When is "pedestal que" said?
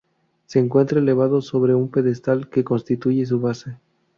1.91-2.63